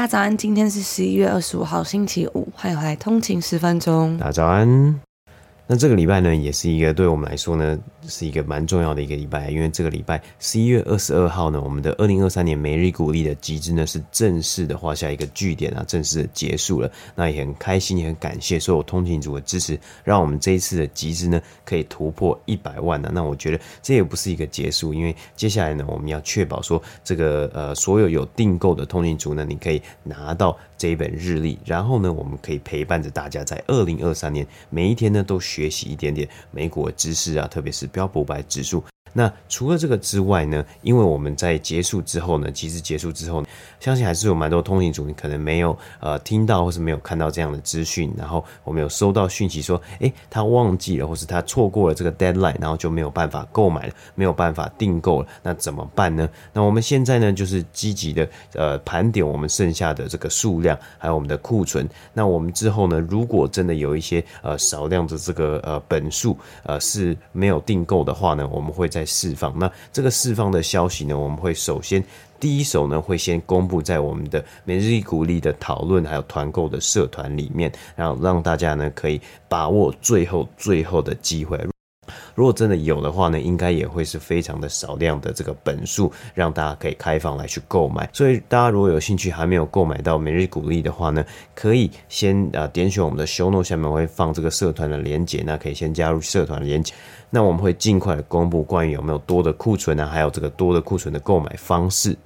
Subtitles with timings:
[0.00, 4.16] 大家早安，今天是十一月二十五号，星期五，欢迎回来通勤十分钟。
[4.16, 4.98] 大家早安。
[5.66, 16.90] 那这个礼拜呢，也是一个对我们来说呢，是一个蛮重要的一个礼拜，因为这个礼拜十一月二十二号呢，我们的二零二三年每日股利的集资呢是正式的画下一个句点啊，正式的结束了。
[17.14, 37.89] 那也很开心，也很感谢所有通勤族的支持，让我们这一次的集资呢可以突破一百万呢、那我觉得这也不是一个结束，因为接下来呢，我们要确保说这个呃所有有订购的通勤族呢，你可以拿到这一本日历，然后呢，我们可以陪伴着大家在二零二三年每一天呢都学习一点点美股的知识啊，特别是。
[37.92, 38.82] 标普五百指数。
[39.12, 43.42] 那除了这个之外呢，因为我们在结束之后呢，其实结束之后，
[43.80, 56.28] 相信还是有蛮多通行族你可能没有呃听到或是没有看到这样的资讯，然后我们有收到讯息说，诶，他忘记了或是他错过了这个 deadline，然后就没有办法购买了，没有办法订购了，那怎么办呢？
[56.52, 61.88] 那我们现在呢，就是积极的呃盘点我们剩下的这个数量，还有我们的库存。
[62.12, 68.99] 那我们之后呢，如果真的有一些呃少量的这个呃本数呃是没有订购的话呢，我们会在。
[69.00, 72.04] 在释放，那这个释放的消息呢，我们会首先
[72.38, 79.18] 第一手呢会先公布在我们的每日一股利的讨论还有团购的社团里面，然后让大家呢可以
[79.48, 81.58] 把握最后最后的机会。
[82.34, 88.08] 如果真的有的话呢，应该也会是非常的少量的这个本数，让大家可以开放来去购买。
[88.12, 91.24] 所以大家如果有兴趣还没有购买到每日股利的话呢，
[91.54, 96.92] 可以先呃点选我们的 show note 下面会放这个社团的连接，那可以先加入社团的连接。
[97.30, 102.16] 那我们会尽快的公布关于有没有多的库存啊，还有这个多的库存的购买方式。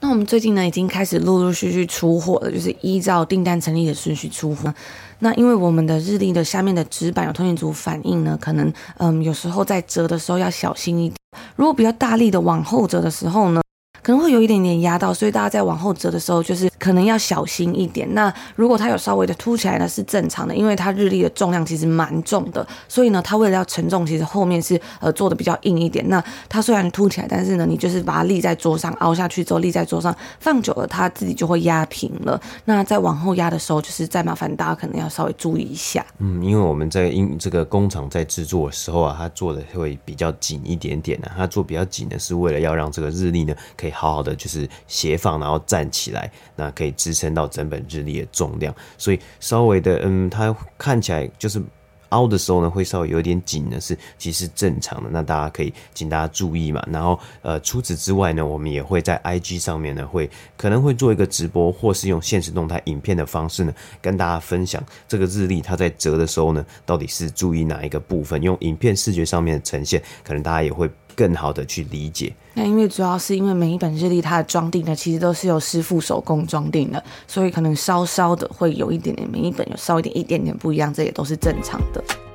[0.00, 4.72] 那我们最近呢，已经开始陆陆续续出货了，就是依照订单成立的顺序出货。
[5.20, 11.16] 那因为我们的日历的下面的纸板有通讯组反应呢，可能嗯有时候在折的时候要小心一点，
[11.56, 13.60] 如果比较大力的往后折的时候呢，
[14.02, 18.08] 可能会有一点点压到，所以大家在往后折的时候，就是可能要小心一点。
[18.14, 26.08] 那如果它有稍微的凸起来呢，是正常的，因为它日历的重量其实蛮重的，所以呢，它为了要承重，其实后面是呃做的比较硬一点。
[26.08, 32.40] 那它虽然凸起来，但是呢，你就是把它立在桌上，凹下去之后立在桌上，放久了它自己就会压平了。
[32.64, 36.04] 那在往后压的时候，就是再麻烦大家可能要稍微注意一下。
[36.18, 43.87] 嗯，因为我们在因这个工厂在制作的时候啊，它做的会比较紧一点点啊，它做比较紧的是为了要让这个日历呢可以。
[43.90, 48.74] 好好的就是斜放，然后站起来，那可以支撑到整本日历的重量。
[48.96, 51.62] 所以稍微的，嗯，它看起来就是
[52.10, 55.10] 凹的时候呢，会稍微有点紧呢，是其实正常的。
[55.12, 56.82] 那大家可以请大家注意嘛。
[56.90, 70.90] 然后，呃，除此之外呢，我们也会在 IG 上面呢，会可能会做一个直播，或是用现实动态影片的方式呢，跟大家分享这个日历它在折的时候呢，到底是注意哪一个部分，用影片视觉上面的呈现，可能大家也会。
[71.18, 82.27] 更好的去理解，那因为主要是因为每一本日历它的装订呢，其实都是由师傅手工装订的，所以可能稍稍的会有一点点，每一本有稍一点一点点不一样，这也都是正常的。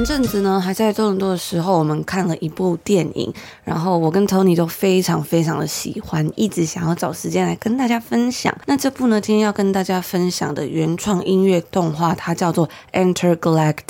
[0.00, 3.30] 前阵子呢，还在多伦多的时候，我们看了一部电影，
[3.62, 8.56] 然后我跟 Tony 都非常非常的喜欢，一直想要找时间来跟大家分享。
[8.64, 12.66] 那这部呢，今天要跟大家分享的原创音乐动画，它叫做
[13.14, 13.84] 《Entergalactic》，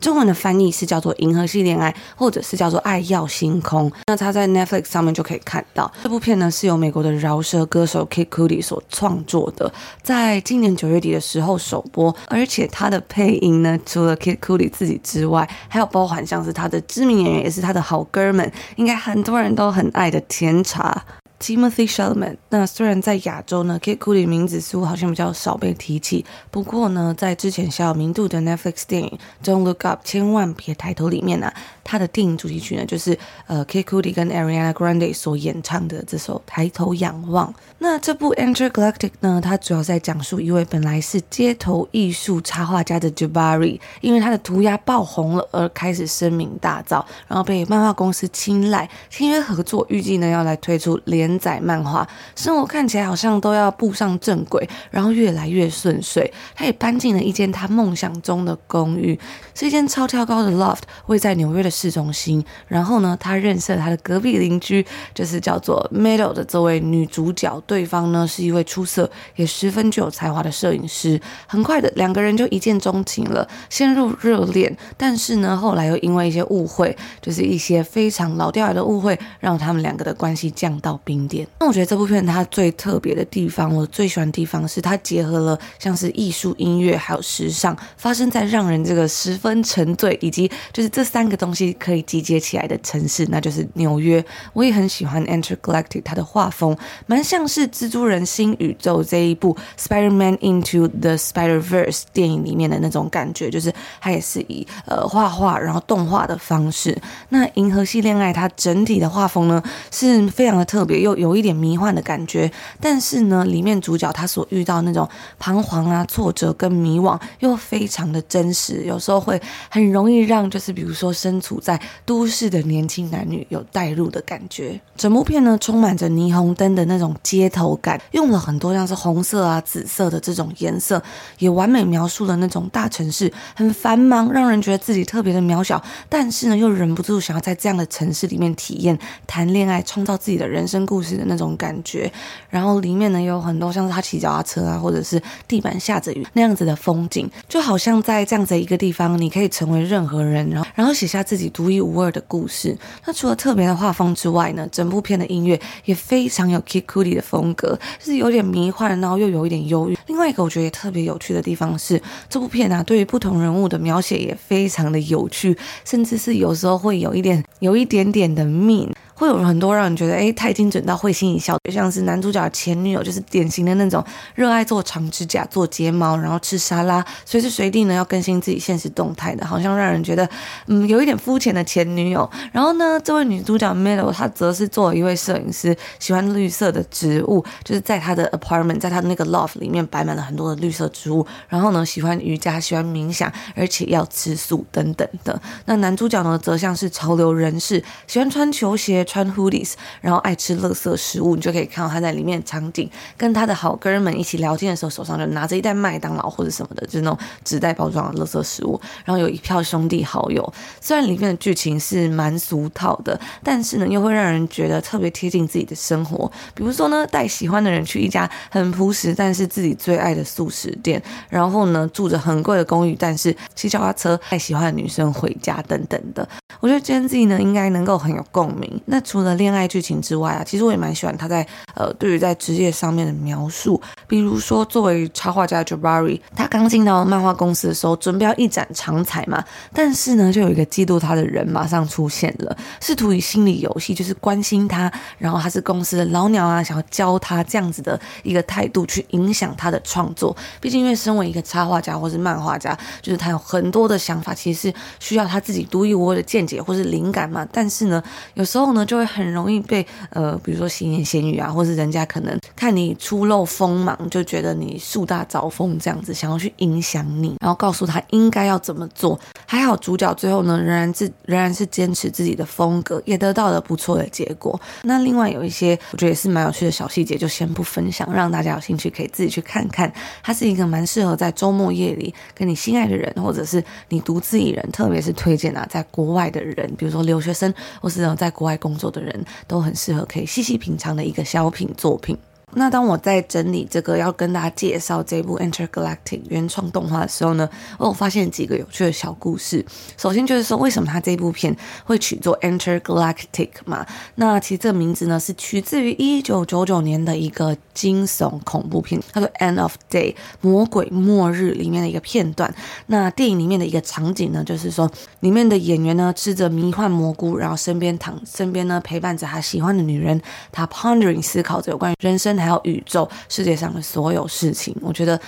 [0.00, 3.90] 中文的翻译是叫做《银河系恋爱》，或者是叫做《爱耀星空》。
[4.06, 5.92] 那它在 Netflix 上面就可以看到。
[6.02, 9.70] 这部片呢，是由美国的饶舌歌手 Kid Cudi 所创作的，
[10.02, 21.04] 在今年九月底的时候首播，而且它的配音呢，除了 Kid Cudi 自己之外，还有包含像是他的知名演员，也是他的好哥们，应该很多人都很爱的甜茶。
[21.40, 37.48] Timothée Chalamet，那虽然在亚洲呢，Kid Cudi 名字似乎好像比较少被提起，不过呢，在之前小有名度的 Netflix 电影《Don't Look Up》千万别抬头里面呢、啊，他的电影主题曲呢，就是呃 Kid Cudi 跟 Ariana Grande 所演唱的这首《抬头仰望》。
[37.78, 51.29] 那这部《Entergalactic》呢，它主要在讲述一位本来是街头艺术插画家的 Jabari，因为他的涂鸦爆红了而开始声名大噪，然后被漫画公司青睐，签约合作，预计呢要来推出连。
[51.30, 56.32] 连载漫画，生活看起来好像都要步上正轨，然后越来越顺遂。
[56.54, 59.18] 他也搬进了一间他梦想中的公寓，
[59.60, 62.42] 这间超挑高的 loft，位在纽约的市中心。
[62.66, 64.82] 然后呢，他认识了他的隔壁邻居，
[65.14, 67.62] 就是叫做 Meadow 的这位女主角。
[67.66, 71.20] 对方呢是一位出色也十分具有才华的摄影师。
[71.46, 74.74] 很快的，两个人就一见钟情了，陷入热恋。
[74.96, 81.46] 但是呢，后来又因为一些误会，就是一些非常老掉牙的误会，让他们两个的关系降到冰点。
[81.58, 94.24] 那我觉得这部片它最特别的地方，我最喜欢的地方是它结合了像是艺术、音乐还有时尚，发生在让人这个十分沉醉，以及就是这三个东西可以集结起来的城市，那就是纽约。
[94.52, 96.76] 我也很喜欢《Entergalactic》它的画风，
[97.06, 106.96] 蛮像是《蜘蛛人新宇宙》这一部《Spider-Man Into the Spider-Verse》电影里面的那种感觉，就是它也是以呃画画然后动画的方式。
[107.28, 109.62] 那《银河系恋爱》它整体的画风呢
[109.92, 111.20] 是非常的特别又。
[111.20, 112.50] 有一点迷幻的感觉，
[112.80, 115.06] 但是呢，里面主角他所遇到那种
[115.38, 124.80] 彷徨啊、挫折跟迷惘，又非常的真实，有时候会很容易让就是比如说身处在都市的年轻男女有带入的感觉。
[124.96, 131.02] 整部片呢，充满着霓虹灯的那种街头感，用了很多像是红色啊、紫色的这种颜色，
[131.38, 142.12] 也完美描述了那种大城市很繁忙，让人觉得自己特别的渺小，但是呢，又忍不住想要在这样的城市里面体验谈恋爱，创造自己的人生故事的那种感觉，
[142.48, 152.76] 然后里面呢有很多像是他骑脚踏车啊，或者是地板下着雨那样子的风景，就好像在这样子一个地方，你可以成为任何人，然后然后写下自己独一无二的故事。
[153.04, 159.98] 那除了特别的画风之外呢，整部片的音乐也非常有 Kid Cudi 的风格，就是有点迷幻，然后又有一点忧郁。
[160.06, 168.90] 另外一个我觉得也特别有趣的地方是，这部片啊对于不同人物的描写也非常的有趣，甚至是有时候会有一点有一点点的 mean。
[169.20, 174.02] 会有很多让人觉得哎，太精准到会心一笑，就像是男主角前女友，就是典型的那种
[174.34, 180.26] 热爱做长指甲、做睫毛，然后吃沙拉，随时随地呢要更新自己现实动态的，好像让人觉得
[180.68, 182.28] 嗯有一点肤浅的前女友。
[182.50, 191.26] 然后呢，这位女主角 Meadow 她则是做一位摄影师，喜欢绿色的植物，就是在她的 apartment，在她的那个 loft 里面摆满了很多的绿色植物。
[191.46, 195.38] 然后呢，喜欢瑜伽，喜欢冥想，而且要吃素等等的。
[195.66, 199.04] 那男主角呢，则像是潮流人士，喜欢穿球鞋。
[199.10, 208.80] 穿 hoodies，然后爱吃垃圾食物，你就可以看到他在里面的场景，跟他的好哥们一起聊天的时候，手上就拿着一袋麦当劳或者什么的，就那种纸袋包装的垃圾食物。
[209.04, 216.30] 然后有一票兄弟好友，虽然里面的剧情是蛮俗套的，但是呢，又会让人觉得特别贴近自己的生活。
[216.54, 226.28] 比如说呢，带喜欢的人去一家很朴实但是自己最爱的速食店，然后呢，住着很贵的公寓，但是骑脚踏车带喜欢的女生回家等等的。
[226.58, 228.80] 我觉得 Gen Z 呢，应该能够很有共鸣。
[228.86, 233.80] 那除了恋爱剧情之外啊，其实我也蛮喜欢他在呃对于在职业上面的描述。
[234.08, 250.36] 比如说，作为插画家 Jabari，他刚进到漫画公司的时候，准备要一展长才嘛，但是呢，就有一个嫉妒他的人马上出现了，试图以心理游戏，就是关心他，然后他是公司的老鸟啊，想要教他这样子的一个态度去影响他的创作。
[250.60, 257.46] 毕竟，因为身为一个插画家或是漫画家，就是他有很多的想法，其实是需要他自己独一无二的见见解或是灵感嘛。
[257.52, 258.02] 但是呢，
[258.34, 269.18] 有时候呢，就会很容易被呃，比如说闲言闲语啊，或是人家可能看你初露锋芒，就觉得你树大招风这样子，想要去影响你，然后告诉他应该要怎么做。
[269.46, 274.58] 还好主角最后呢，仍然是仍然是坚持自己的风格，也得到了不错的结果。
[274.82, 279.92] 那另外有一些我觉得也是蛮有趣的小细节，就先不分享，让大家有兴趣可以自己去看看。
[280.22, 292.16] 它是一个蛮适合在周末夜里跟你心爱的人，或者是你独自一人，特别是推荐啊，在国外的人，比如说留学生或是在国外工作的人都很适合可以细细品尝的一个小品作品。
[292.54, 299.64] 那当我在整理这个要跟大家介绍这部 Intergalactic 原创动画的时候呢，哦我发现几个有趣的小故事。
[299.96, 303.86] 首先就是说，为什么它这部片会取作 Intergalactic 嘛？
[304.16, 312.52] 那其实这个名字呢是取自于一九九九年的一个惊悚恐怖片，叫做 End of Day 魔鬼末日里面的一个片段。
[312.86, 314.90] 那电影里面的一个场景呢，就是说
[315.20, 322.39] 里面的演员呢吃着迷幻蘑菇，然后身边躺身边呢陪伴着他喜欢的女人，他 pondering 思考着有关于人生。
[322.40, 325.20] 还有宇宙世界上的所有事情，我觉得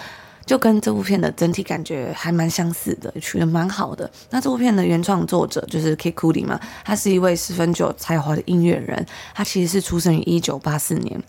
[0.47, 4.11] 就跟这部片的整体感觉还蛮相似的，取得蛮好的。
[4.31, 11.23] 那这部片的原创作者就是 k i k u d i 嘛，他是一位十分具有才华的音乐人，他其实是出生于一九八四年。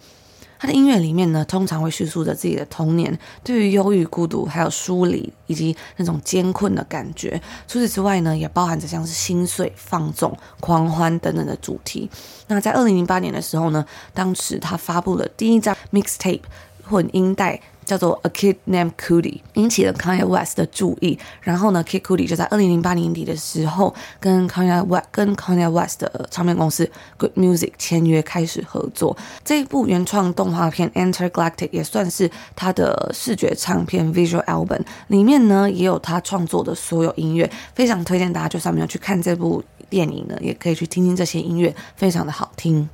[0.63, 7.31] 他的音乐里面呢，通常会叙述着自己的童年，对于忧郁、孤独，还有疏离，以及那种艰困的感觉。
[7.67, 12.09] 除此之外呢，也包含着像是心碎、放纵、狂欢等等的主题。
[12.47, 16.39] 那在二零零八年的时候呢，当时他发布了第一张 mixtape
[16.87, 17.59] 混音带。
[17.85, 21.17] 叫做 A Kid Named Cudi，引起了 Kanye West 的注意。
[21.41, 29.15] 然后呢，Kid Cudi 就在二零零八年底的时候，跟 Kanye West 跟 Kanye West 的唱片公司 Good Music 签约，开始合作。
[29.43, 42.89] 这一部原创动画片 Intergalactic 也算是他的视觉唱片 Visual Album，里面呢也有他创作的所有音乐，非常推荐大家，就算没有去看这部电影呢，也可以去听听这些音乐，非常的好听。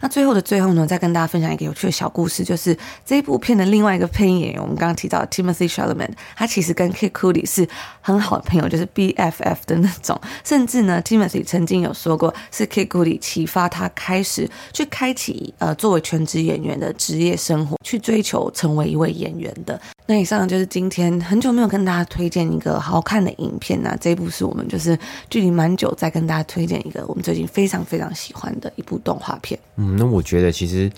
[0.00, 7.66] 那最后的最后呢，再跟大家分享一个有趣的小故事，就是这部片的另外一个配音演员，我们刚刚提到 Timothée Chalamet，他其实跟 Kid Cudi 是
[8.00, 10.20] 很好的朋友，就是 BFF 的那种。
[10.44, 19.80] 甚至呢，Timothy 曾经有说过，是 Kid Cudi 启发他开始去开启呃作为全职演员的职业生活，去追求成为一位演员的。
[20.08, 24.96] 那以上就是今天很久没有跟大家推荐一个好看的影片那、这一部是我们就是
[25.28, 29.58] 距离蛮久再跟大家推荐一个我们最近非常非常喜欢的一部动画片。
[29.96, 30.90] 那我觉得其实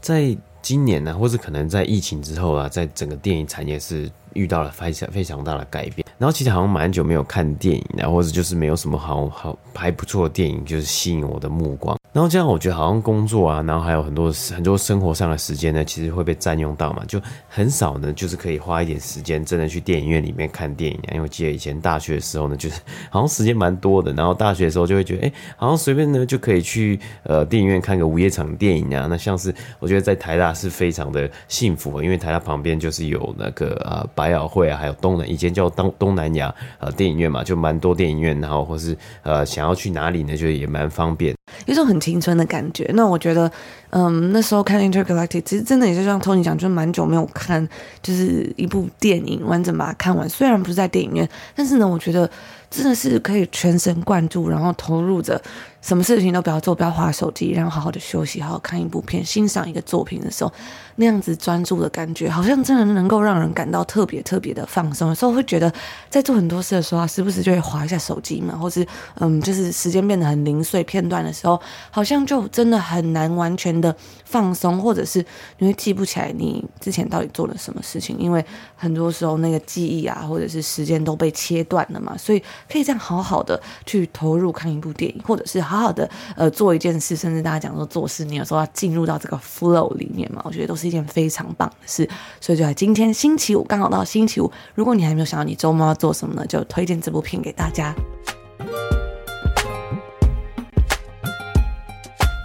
[0.00, 6.06] 在今年呢、或是可能在疫情之后啊，在整个电影产业是遇到了非常非常大的改变。
[6.18, 11.95] 然后其实好像蛮久没有看电影了，或者就是没有什么好好还不错的电影，就是吸引我的目光。
[12.16, 21.12] 然后这样，我觉得好像工作啊，然后还有很多很多生活上的时间呢，其实会被占用到嘛，就很少呢，就是可以花一点时间真的去电影院里面看电影啊。
[21.12, 22.80] 因为我记得以前大学的时候呢，就是
[23.10, 29.06] 好像时间蛮多的，然后大学的时候就会觉得，哎，好像随便呢就可以去呃电影院看个午夜场电影啊。
[29.10, 41.36] 那像是我觉得在台大是非常的幸福，因为台大旁边就是有那个呃百老汇啊，还有东南以前叫东东南亚呃电影院嘛，就蛮多电影院，然后或是呃想要去哪里呢，就也蛮方便。
[41.64, 42.90] 有种很青春的感觉。
[42.94, 43.50] 那我觉得，
[43.90, 47.66] 嗯，那时候看《Intergalactic》，其实真的也是像 Tony 讲，就是蛮久没有看，
[48.02, 50.28] 就是一部电影完整把它看完。
[50.28, 52.30] 虽然不是在电影院，但是呢，我觉得
[52.76, 55.40] 真的是可以全神贯注，然后投入着。
[55.82, 60.52] 什么事情都不要做，不要滑手机，然后好好的休息，好好看一部片，欣赏一个作品的时候，
[60.96, 65.10] 那样子专注的感觉，好像真的能够让人感到特别特别的放松。
[65.10, 65.72] 有时候会觉得，
[66.10, 68.84] 在做很多事的时候啊，时不时就会滑一下手机嘛，或是
[69.20, 73.94] 嗯，就是时间变得很零碎片段的时候，好像就真的很难完全的
[74.26, 75.24] 放松，或者是
[75.58, 85.76] 你会记不起来你之前到底做了什么事情，因为很多时候那个记忆啊，或者是时间都被切断了嘛，所以可以这样好好的去投入看一部电影，或者是好。
[85.76, 92.08] 好好的，呃，做一件事，甚至大家讲说做事，你有时候要进入到这个 flow 里面嘛，我觉得都是一件非常棒的事。
[92.40, 97.94] 所以就在今天星期五，刚好到星期五，如果你还没有想到你周末要做什么呢，就推荐这部片给大家。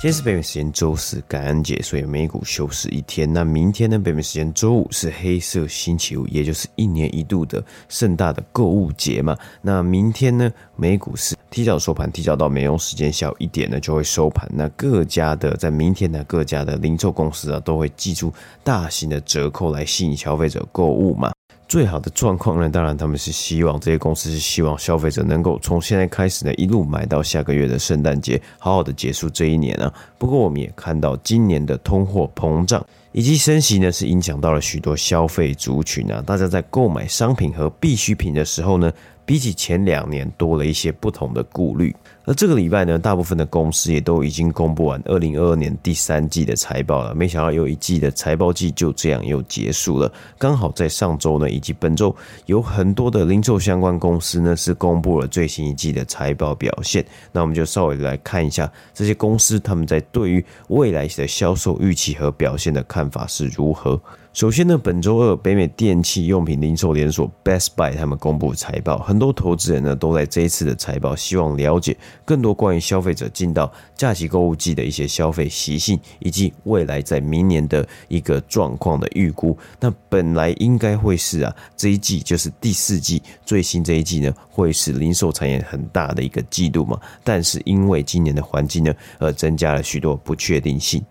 [0.01, 3.31] 今天是北美时间周四，感恩节，所以美股休市一天。
[3.31, 3.99] 那明天呢？
[3.99, 9.37] 北美时间周五是黑色星期五，也就是一年一度的盛大的购物节嘛。
[9.61, 10.51] 那明天呢？
[10.75, 14.49] 美股是提早收盘，提早到美东时间下午一点呢就会收盘。
[14.51, 21.31] 那各家的在明天呢，各家的零售公司啊都会祭出大型的折扣来吸引消费者购物嘛。
[21.71, 29.93] 最好的状况呢，当然他们是希望这些公司是希望消费者能够从现在开始呢，一路买到下个月的圣诞节，好好的结束这一年啊。
[30.17, 36.21] 不过我们也看到今年的通货膨胀以及升息呢，是影响到了许多消费族群啊。
[36.27, 38.91] 大家在购买商品和必需品的时候呢，
[39.25, 41.95] 比起前两年多了一些不同的顾虑。
[42.23, 47.15] 而这个礼拜呢，大部分的公司也都已经公布完二零二二年第三季的财报了。
[47.15, 50.11] 没想到有一季的财报季就这样又结束了。
[50.37, 57.03] 刚好在上周呢，以及本周，有很多的零售相关公司呢是公布了最新一季的财报表现。
[57.31, 63.99] 那我们就稍微来看一下这些公司他们在对于未来的销售预期和表现的看法是如何。
[64.33, 79.55] 首先呢，本周二，北美电器用品零售连锁 Best Buy 他们公布财报，很多投资人呢都在这一次的财报，希望了解更多关于消费者进到假期购物季的一些消费习性，以及未来在明年的一个状况的预估。
[79.81, 91.03] 那本来应该会是啊，这一季就是第四季最新这一季呢，会是零售产业很大的一个季度嘛，但是因为今年的环境呢，而增加了许多不确定性。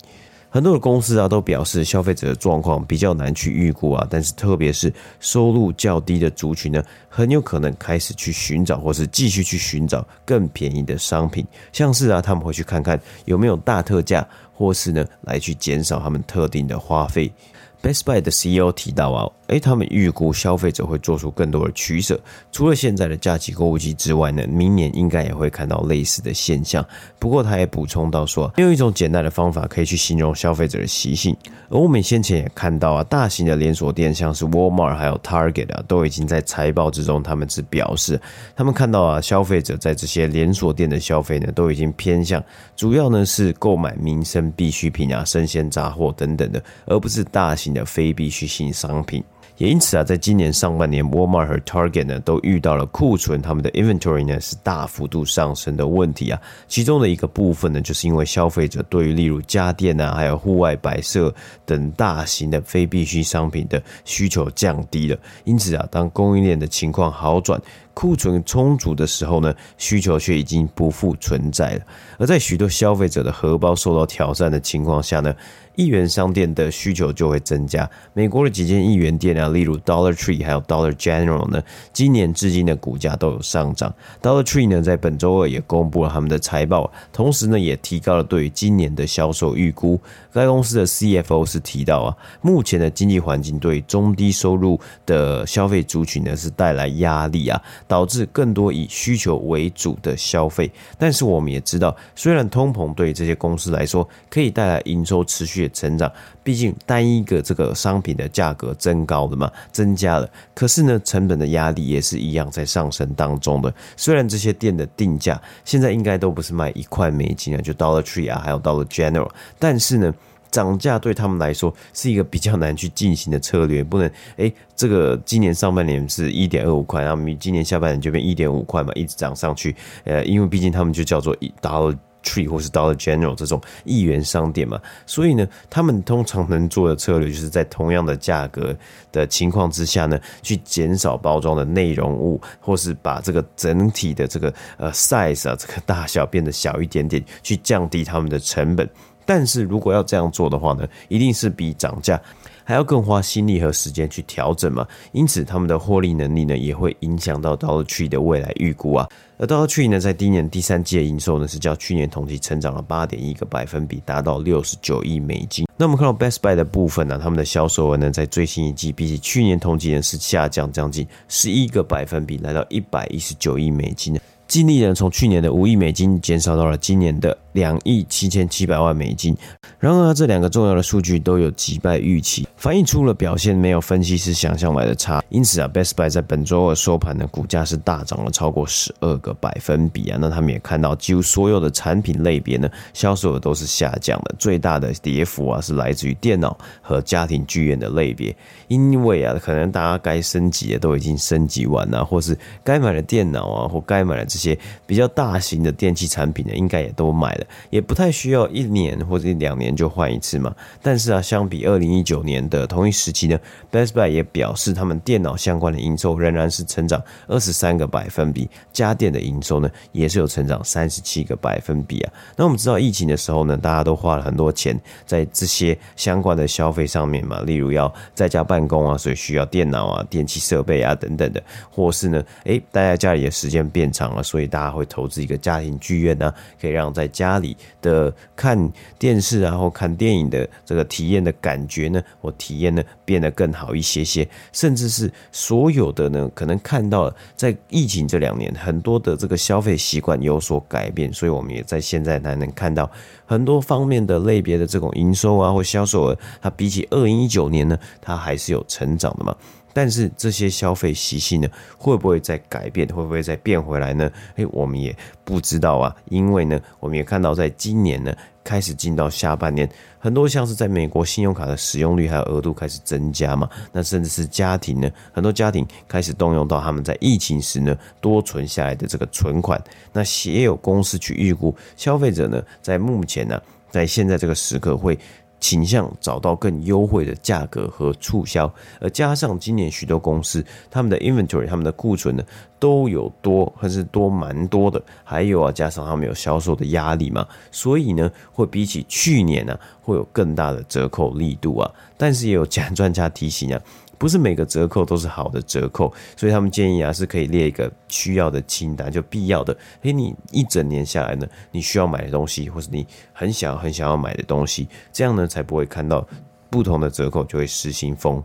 [0.52, 4.04] 很多的公司啊都表示，消费者的状况比较难去预估啊。
[4.10, 11.46] 但是，特别是收入较低的族群呢，很有可能开始去寻找，或是继续去寻找更便宜的商品。
[11.72, 17.32] 像是啊，他们会去看看有没有大特价，或是呢，来去减少他们特定的花费。
[17.82, 19.30] Best Buy 的 CEO 提到啊。
[19.50, 22.20] 诶，他们预估消费者会做出更多的取舍。
[22.52, 26.86] 除了现在的假期购物季之外呢，明年应该也会看到类似的现象。
[27.18, 31.36] 不过，他也补充到说，用一种简单的方法可以去形容消费者的习性。
[31.68, 38.20] 而我们先前也看到啊，大型的连锁店像是 Walmart 还有 Target 啊，都已经在财报之中，他们只表示，
[38.54, 42.40] 他们看到啊，消费者在这些连锁店的消费呢，都已经偏向
[42.76, 49.22] 主要呢是购买民生必需品啊、生鲜杂货等等的，而不是大型的非必需性商品。
[49.56, 56.40] 也因此啊，在今年上半年，Walmart 和 Target 呢都遇到了库存，他们的 inventory 呢是大幅度上升的问题啊。
[56.66, 61.34] 其中的一个部分呢，就是因为消费者对于例如家电啊，还有户外摆设
[61.66, 65.18] 等大型的非必需商品的需求降低了。
[65.44, 67.60] 因此啊，当供应链的情况好转，
[67.92, 71.82] 库存充足的时候呢，需求却已经不复存在了。
[72.18, 75.34] 而在许多消费者的荷包受到挑战的情况下呢，
[75.80, 77.88] 一元商店的需求就会增加。
[78.12, 83.90] 美国的几间一元店啊，例如 Dollar Tree 还有 Dollar General 呢，今年至今的股价都有上涨。
[84.20, 89.98] Dollar Tree 呢，在本周二也公布了他们的财报，同时呢，也提高了对于今年的销售预估。
[90.34, 97.58] 该公司的 CFO 是提到啊，目前的经济环境对中低收入的消费族群呢，是带来压力啊，
[97.88, 100.70] 导致更多以需求为主的消费。
[100.98, 105.69] 但是我们也知道，虽然通膨对这些公司来说可以带来营收持续。
[105.70, 106.10] 成长，
[106.42, 110.28] 毕竟单一个这个商品的价格增高的嘛，增加了。
[110.54, 113.72] 可是呢，成本的压力也是一样在上升当中的。
[113.96, 120.14] 虽然这些店的定价现在应该都不是卖一块美金啊，就 Dollar Tree 啊，还有 Dollar General，但是呢，
[120.50, 129.74] 涨价对他们来说是一个比较难去进行的策略，不能诶，这个今年上半年是一点二五块，然后今年下半年就变一点五块嘛，一直涨上去。
[130.04, 131.96] 呃，因为毕竟他们就叫做 Dollar。
[132.22, 138.76] Tree 或是 Dollar General 这种一元商店嘛，所以呢，他们通常能做的策略就是在同样的价格
[139.10, 148.88] 的情况之下呢，去减少包装的内容物，或是把这个整体的这个呃 size 啊，这个大小变得小一点点，去降低他们的成本。
[149.24, 152.20] 但是如果要这样做的话呢，一定是比涨价
[152.64, 159.08] 还要更花心力和时间去调整嘛，因此他们的获利能力呢，也会影响到 Dollar Tree 的未来预估啊。
[159.40, 165.66] 而 Dollar Tree 呢，在今年第三季的营收呢，是较去年同期成长了八点一个百分比，达到六十九亿美金。
[165.78, 174.20] 那我们看到 Best Buy 的部分呢，他们的销售额呢，在最新一季比起去年同期呢，是下降将近十一个百分比，来到一百一十九亿美金。
[174.50, 179.32] 净利呢，从去年的五亿美金减少到了今年的两亿七千七百万美金。
[179.78, 185.22] 然而，这两个重要的数据都有击败预期，反映出了表现没有分析师想象来的差。
[185.28, 190.18] 因此啊，Best Buy 在本周二收盘的股价是大涨了超过十二个百分比啊。
[190.20, 194.34] 那他们也看到，几乎所有的产品类别呢，销售额都是下降的。
[194.36, 198.36] 最大的跌幅啊，是来自于电脑和家庭剧院的类别。
[198.66, 209.70] 因为啊，可能大家该升级的都已经升级完了，或是该买的电脑啊，或该买的这些比较大型的电器产品呢，应该也都买了，也不太需要一年或者一两年。
[209.80, 213.38] 就换一次嘛，但是啊，相比二零一九年的同一时期呢
[213.72, 222.12] ，Best Buy 也表示，他们电脑相关的营收仍然是成长二十三个百分比，家电的营收呢也是有成长三十七个百分比啊。
[222.36, 238.56] 那我们知道疫情的时候呢，大家都花了很多钱在这些相关的消费上面嘛，例如要在家办公啊，所以需要电脑啊、电器设备啊等等的，或是呢，诶，待在家里的时间变长了，所以大家会投资一个家庭剧院呢，可以让在家里的看
[238.96, 239.40] 电视。
[239.40, 252.88] 然后看电影的这个体验的感觉呢，我体验呢变得更好一些些，甚至是所有的呢，可能看到在疫情这两年，很多的这个消费习惯有所改变，所以我们也在现在才能看到
[253.24, 259.34] 很多方面的类别的这种营收啊或销售额，它比起二零一九年呢，它还是有成长的嘛。
[259.72, 262.86] 但是这些消费习性呢，会不会再改变？
[262.88, 264.10] 会不会再变回来呢？
[264.36, 265.94] 诶，我们也不知道啊。
[266.06, 273.48] 因为呢，我们也看到，在今年呢，开始进到下半年，很多像是在美国信用卡的使用率还有额度开始增加嘛。
[273.72, 279.62] 那甚至是家庭呢，很多家庭开始动用到他们在疫情时呢多存下来的这个存款。
[279.92, 284.98] 那也有公司去预估，消费者呢，在目前呢，在现在这个时刻会。
[285.40, 292.22] 倾向找到更优惠的价格和促销，而加上今年许多公司他们的 inventory、他们的库存呢
[292.58, 301.70] 都有多，还是多蛮多的，还有啊，加上他们有销售的压力嘛，所以呢，会比起去年呢、啊，会有更大的折扣力度啊。
[301.96, 303.60] 但是也有专家提醒啊。
[304.00, 309.54] 不是每个折扣都是好的折扣，所以他们建议啊，是可以列一个需要的清单，就必要的。
[309.82, 316.08] 诶，你一整年下来呢，你需要买的东西，或是你很想很想要买的东西，这样呢才不会看到
[316.48, 318.24] 不同的折扣就会失心疯。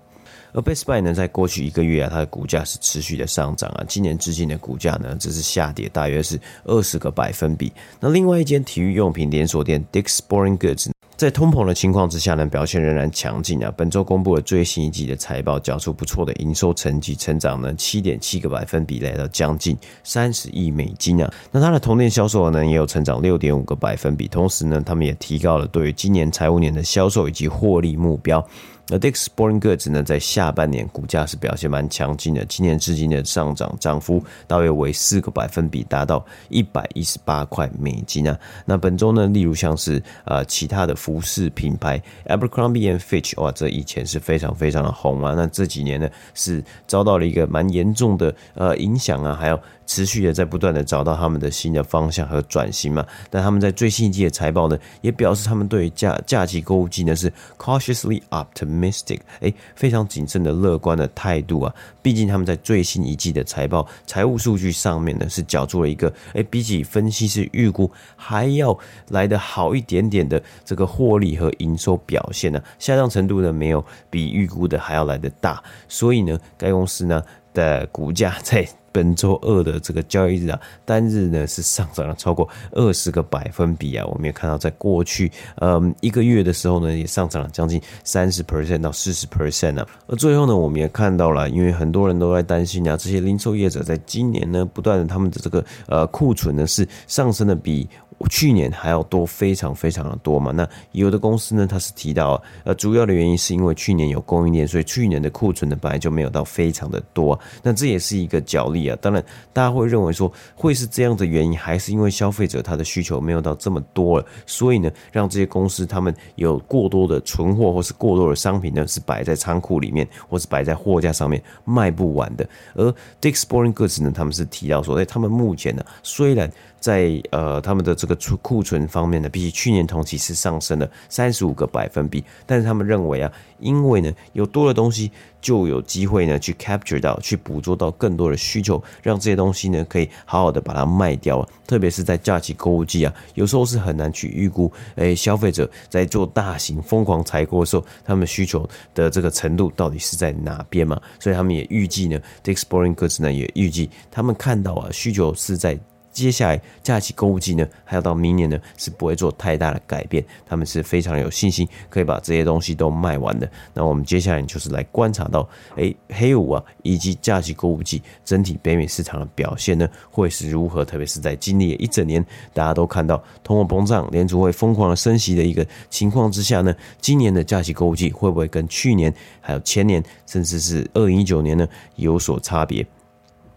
[0.54, 7.74] 而 Best Buy 呢，在过去一个月啊，它的股价是持续的上涨啊，今年至今的股价呢，只是下跌大约是二十个百分比。
[8.00, 10.95] 那另外一间体育用品连锁店 Dick's Sporting Goods。
[11.18, 13.74] 在通膨的情况之下呢，表现仍然强劲啊。
[13.78, 21.34] 本周公布了最新一季的财报，交出不错的营收成绩，成长呢七点七个百分比，来到将近三十亿美金啊。
[21.52, 28.46] 那它的同店销售额呢，也有成长六点五个百分比，同时呢，他们也提高了对于今年财务年的销售以及获利目标。
[28.88, 38.38] 那 Dick's Sporting Goods 呢，在下半年股价是表现蛮强劲的，今年至今的上涨涨幅大约为四个百分比，达到一百一十八块美金啊。
[38.64, 45.34] 那本周呢，例如像是呃其他的服饰品牌 Abercrombie and Fitch，哇，这以前是非常非常的红啊。
[45.36, 49.60] 那这几年呢，是遭到了一个蛮严重的呃影响啊，还有。
[49.86, 61.74] 持续的在不断的找到他们的新的方向和转型嘛，但他们在最新一季的财报呢，也表示他们对于假假期购物季呢是 cautiously optimistic，哎，非常谨慎的乐观的态度啊。
[62.02, 68.78] 毕竟他们在最新一季的财报财务数据上面呢，是缴出了一个哎，比起分析师预估还要
[69.10, 77.22] 来得好一点点的这个获利和营收表现呢，下降程度呢没有比预估的还要来得大，所以呢，该公司呢
[77.54, 78.68] 的股价 在。
[78.96, 84.06] 本周二的这个交易日啊，单日呢是上涨了超过二十个百分比啊。
[84.06, 89.86] 我们也看到，在过去嗯一个月的时候呢，也上涨了将近三十 percent 到四十 percent 啊。
[90.08, 97.90] 而最后呢，我们也看到了，因为很多人都在担心啊，这些零售业者在今年呢，不断的他们的这个呃库存呢是上升的比。
[98.30, 100.50] 去年还要多，非常非常的多嘛。
[100.54, 107.38] 那有的公司呢，它是提到，呃，主要的原因是因为去年有供应链，所以去年的库存呢本来就没有到非常的多。
[107.62, 108.98] 那这也是一个角力啊。
[109.02, 122.48] 当然，大家会认为说会是这样的原因，还是因为消费者他的需求没有到这么多了，所以呢，让这些公司他们有过多的存货或是过多的商品呢是摆在仓库里面，或是摆在货架上面卖不完的。
[122.74, 141.48] 而 Dick's Sporting Goods 呢，他们是提到说，哎，他们目前呢虽然在呃他们的这个储库存方面呢，比起去年同期是上升了三十五个百分比，但是他们认为啊，因为呢有多的东西，就有机会呢去 capture 到，去捕捉到更多的需求，让这些东西呢可以好好的把它卖掉啊。
[141.68, 151.02] 特别是在假期购物季啊，有时候是很难去预估，哎，消费者在做大型疯狂采购的时候，他们需求的这个程度到底是在哪边嘛？
[151.20, 155.80] 所以他们也预计呢，Dick's Sporting Goods 呢也预计他们看到啊需求是在。
[156.16, 160.24] 接下来假期购物季呢，还要到明年呢，是不会做太大的改变。
[160.46, 163.52] 他们是非常有信心可以把这些东西都卖完的。
[163.74, 170.86] 那我们接下来就是来观察到，哎，黑五啊，以及假期购物季整体北美市场的表现呢，会是如何？
[170.86, 182.88] 特别是在经历了一整年，大家都看到通货膨胀、联储会疯狂的升息的一个情况之下呢，今年的假期购物季会不会跟去年、还有前年，甚至是二零一九年呢有所差别？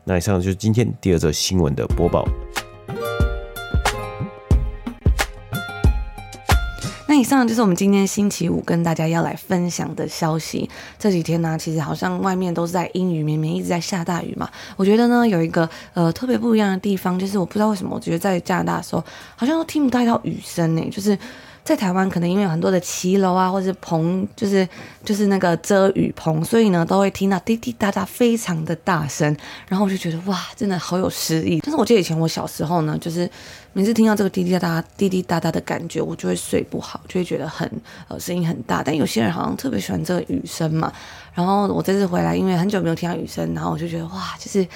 [0.08, 2.26] 那以上就是今天第二则新闻的播报。
[7.06, 10.70] 那以上就是我们今天星期五跟大家要来分享的消息。
[10.98, 14.48] 这几天呢、其实好像外面都是在阴雨绵绵，一直在下大雨嘛。
[14.78, 19.04] 我觉得呢，有一个呃特别不一样的地方，就是我不知道为什么，我觉得在加拿大的时候，
[19.36, 21.18] 好像都听不到雨声呢，就是。
[21.68, 24.66] 在台湾，可能因为有很多的骑楼啊，或者是棚，就是
[25.04, 29.36] 就是那个遮雨棚，所以呢，都会听到滴滴答答非常的大声。
[29.68, 31.60] 然后我就觉得哇，真的好有诗意。
[31.62, 33.30] 但是我记得以前我小时候呢，就是
[33.74, 37.70] 每次听到这个滴滴答答、滴滴答答的感觉，我就会睡不好，就会觉得很
[38.08, 38.82] 呃声音很大。
[38.82, 40.90] 但有些人好像特别喜欢这个雨声嘛。
[41.34, 44.66] 然后我这次回来，因为很久没有听到雨声，然后我就觉得哇，就是。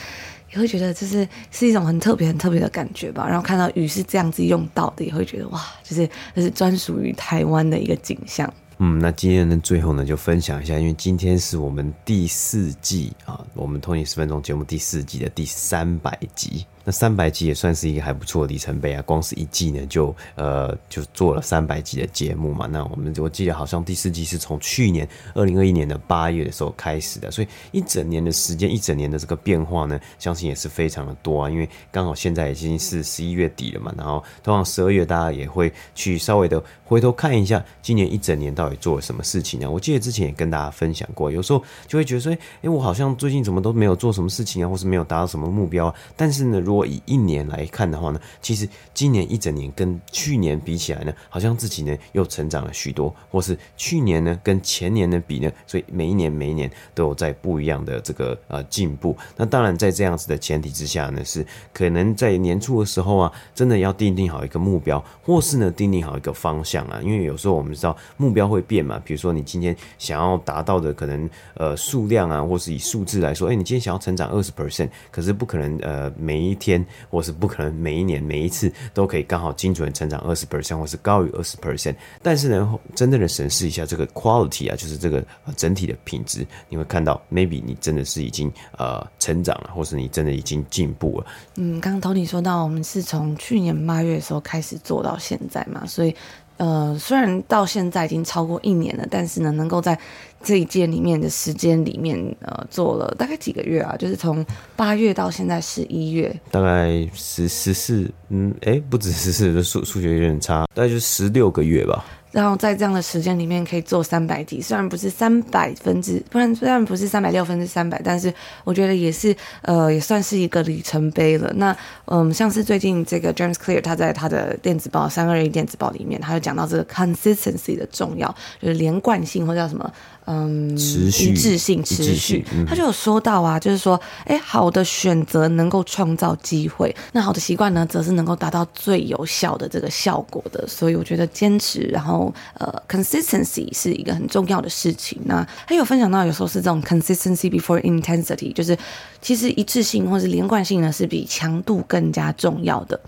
[0.53, 3.27] 也会觉得就是是一种很特别、很特别的感觉吧。
[3.27, 8.53] 然后看到雨是这样子用到的，也会觉得哇，就是这是专属于台湾的一个景象。
[8.79, 16.67] 嗯，那今天呢，最后呢，就分享一下，因为今天是我们第四季啊，我们通勤十分钟节目第四季的第三百集。
[16.85, 19.03] 那三百集也算是一个还不错的里程碑啊！
[19.03, 22.67] 光是一季呢，就呃就做了三百集的节目嘛。
[22.67, 31.51] 那我们我记得好像第四季是从去年二零二一年的八月的时候开始的，所以一整年的时间，一整年的这个变化呢，相信也是非常的多啊。
[31.51, 39.71] 因为刚好现在已经是十一月底了嘛，然后通常十二月大家也会去稍微的回头看一下今年一整年到底做了什么事情呢？
[39.71, 45.95] 我记得之前也跟大家分享过，有时候就会觉得说，哎，我好像最近怎么都没有做什么事情啊，或是没有达到什么目标啊。
[46.17, 59.17] 但是呢，如果以一年来看的话呢，其实今年一整年跟去年比起来呢，好像自己呢又成长了许多，或是去年呢跟前年呢比呢，所以每一年每一年都有在不一样的这个呃进步。
[59.37, 76.85] 那当然在这样子的前提之下呢，是可能在年初的时候啊，真的要订定好一个目标，或是呢订定好一个方向啊，因为有时候我们知道目标会变嘛，比如说你今天想要达到的可能呃数量啊，或是以数字来说，哎，你今天想要成长二十 percent，可是不可能呃每一天。
[77.11, 81.95] 或是不可能每一年每一次都可以刚好精准成长二十 percent，或是高于二十 percent。
[82.23, 85.25] 但是呢，真正的审视一下这个 quality 啊，就是这个
[85.57, 91.27] 整体的品质，你会看到 maybe 你真的是已经呃成长了，或是你真的已经进步了。
[91.57, 96.15] 嗯，刚刚 Tony 说到，我们是从去年八月的时候开始做到现在嘛，所以。
[96.59, 99.99] 呃，虽然到现在已经超过一年了，但是呢，能够在
[100.43, 103.97] 这一届里面的时间里面，呃，做了大概几个月啊？
[103.99, 104.45] 就是从
[104.77, 112.05] 八月到现在十一月，大概十十四，嗯，哎，不止十四，这数数学有点差，大概就十六个月吧。
[112.33, 118.33] 然后在这样的时间里面可以做三百题，虽然不是三百分之，不然虽然不是三百六分之三百，但是
[118.65, 121.53] 我觉得也是，呃，也算是一个里程碑了。
[121.57, 121.77] 那
[122.07, 129.93] 嗯，像是最近这个 James Clear 他在他的电子报三二一电子报里面，他就讲到这个 consistency 的重要，就是连贯性或者叫什么。
[130.25, 140.65] 嗯，持续一致性，持续，他就有说到啊，就是说，哎，好的选择能够创造机会，那好的习惯呢，则是能够达到最有效的这个效果的。
[140.69, 145.21] 所以我觉得坚持，然后呃，consistency 是一个很重要的事情。
[145.25, 148.79] 那他有分享到，有时候是这种 consistency before intensity，就是
[149.21, 152.99] 其实一致性或是连贯性呢，是比强度更加重要的。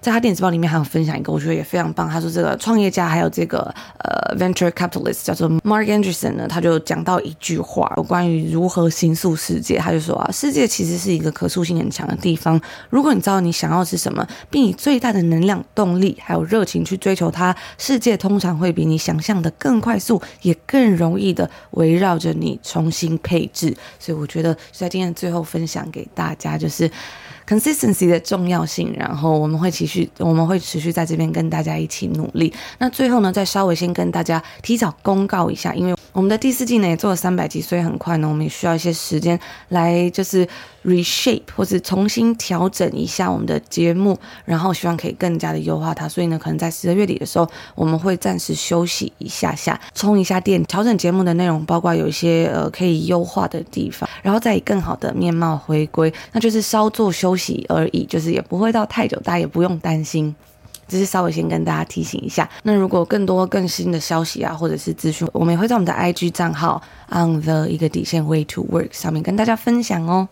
[0.00, 2.08] 在他电子报里面还有分享一个，我觉得也非常棒。
[2.08, 9.78] 他说这个创业家还有这个呃 venture capitalist 叫做 Mark Andreessen 呢，他他就讲到一句话，有关于如何形塑世界。
[9.78, 12.60] 他就说啊，世界其实是一个可塑性很强的地方。
[12.90, 23.72] 如果你知道你想要是什么，并以最大的能量、动力还有热情去追求它，世界通常会比你想象的更快速，也更容易的围绕着你重新配置。
[24.00, 26.90] 所以我觉得在今天最后分享给大家就是。
[27.48, 32.52] consistency 的重要性，然后我们会持续，我们会持续在这边跟大家一起努力。
[32.76, 40.46] 那最后呢，再稍微先跟大家提早公告一下，因为我们的第四季呢也做了三百集，所以很快呢，我们也需要一些时间来就是
[40.84, 46.08] reshape 或者重新调整一下我们的节目，然后希望可以更加的优化它。
[46.08, 57.66] 所以呢，可能在十二月底的时候，我们会暂时休息一下下，充一下电，调整节目的内容，包括有一些呃可以优化的地方，然后再以更好的面貌回归，那就是稍作休息。
[57.68, 60.34] 而已，就是也不会到太久，大家也不用担心。
[60.88, 62.48] 只是稍微先跟大家提醒一下。
[62.64, 70.28] 那如果更多更新的消息啊，或者是资讯，我们也会在我们的 IG 账号 on the 一个底线 way to work 上面跟大家分享哦。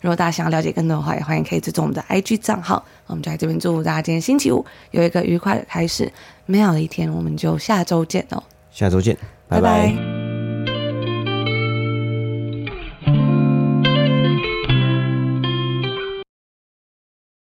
[0.00, 2.82] 如果大家想要了解更多的话，也欢迎可以追踪我们的 IG 账号。
[3.06, 6.10] 我们就在这边祝福大家今天星期五有一个愉快的开始，
[6.46, 7.12] 美好的一天。
[7.12, 9.14] 我们就下周见哦，下周见，
[9.46, 9.88] 拜拜。
[9.88, 10.29] 拜拜。